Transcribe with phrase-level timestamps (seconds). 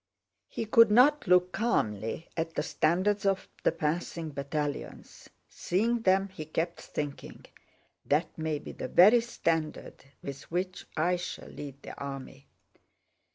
[0.47, 5.29] He could not look calmly at the standards of the passing battalions.
[5.47, 7.45] Seeing them he kept thinking,
[8.07, 12.47] "That may be the very standard with which I shall lead the army."